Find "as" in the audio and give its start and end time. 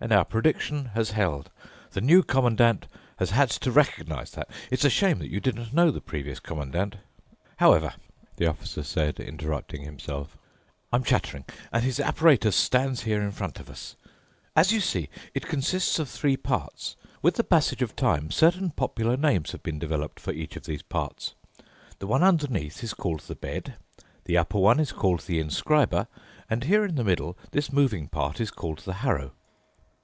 14.54-14.70